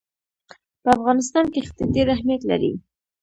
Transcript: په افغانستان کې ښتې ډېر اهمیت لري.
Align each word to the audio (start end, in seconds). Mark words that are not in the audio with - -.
په 0.83 0.89
افغانستان 0.97 1.45
کې 1.53 1.65
ښتې 1.67 1.83
ډېر 1.95 2.07
اهمیت 2.15 2.41
لري. 2.51 2.71